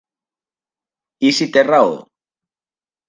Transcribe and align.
I 1.29 1.31
si 1.41 1.49
té 1.57 1.65
raó? 1.67 1.93